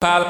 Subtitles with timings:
[0.00, 0.24] Pal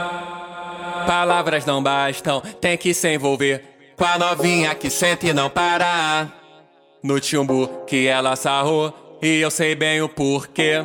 [1.06, 3.62] Palavras não bastam, tem que se envolver
[3.96, 6.28] com a novinha que sente e não para.
[7.02, 10.84] No chumbo que ela sarrou, e eu sei bem o porquê.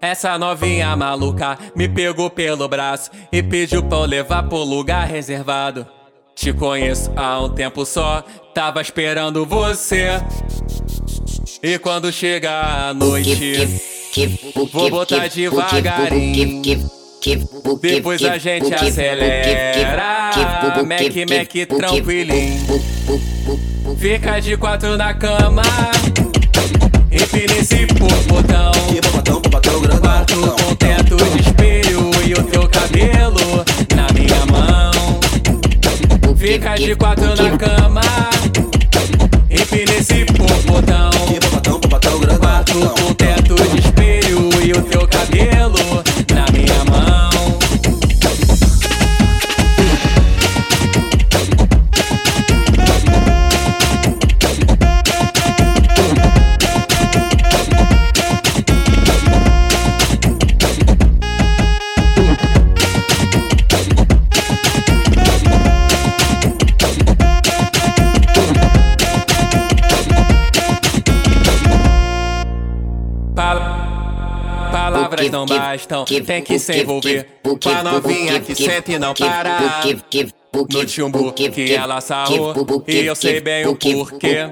[0.00, 5.86] Essa novinha maluca me pegou pelo braço e pediu pra eu levar pro lugar reservado.
[6.34, 8.24] Te conheço há um tempo só,
[8.54, 10.08] tava esperando você.
[11.62, 13.93] E quando chega a noite.
[14.72, 16.62] Vou botar devagarinho.
[17.80, 20.30] Depois a gente acelera.
[20.86, 22.64] Mac, Mac, tranquilinho.
[23.98, 25.62] Fica de quatro na cama.
[27.10, 28.72] Empina esse botão.
[30.00, 33.64] Quarto com teto de espelho e o teu cabelo
[33.96, 35.20] na minha mão.
[36.36, 38.02] Fica de quatro na cama.
[39.50, 41.10] Empina esse botão.
[74.74, 79.82] Palavras não bastam, tem que se envolver com a novinha que sente e não para.
[80.70, 82.54] No chumbo que ela sarrou,
[82.86, 84.50] e eu sei bem o porquê.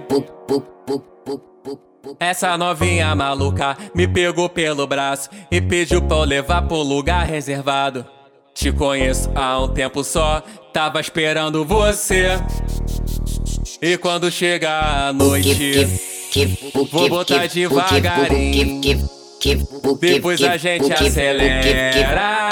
[2.18, 8.06] Essa novinha maluca me pegou pelo braço e pediu pra eu levar pro lugar reservado.
[8.54, 12.38] Te conheço há um tempo só, tava esperando você.
[13.80, 15.86] E quando chegar a noite,
[16.90, 19.21] vou botar devagarinho.
[20.00, 22.50] Depois a gente acelera.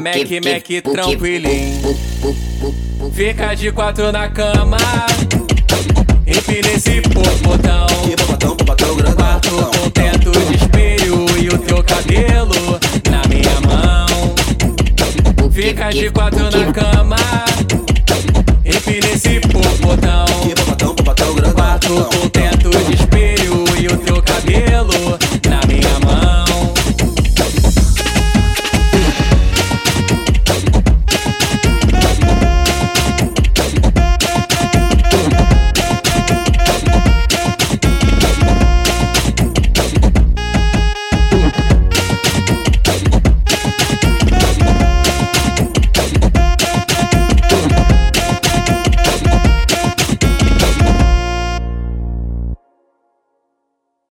[0.00, 1.98] Mac, Mac, tranquilinho.
[3.12, 4.76] Fica de quatro na cama.
[6.24, 7.86] Empina esse botão.
[9.16, 12.78] Quatro com teto de espelho e o teu cabelo
[13.10, 14.06] na minha mão.
[15.50, 17.16] Fica de quatro na cama.
[18.64, 20.27] Empina esse botão.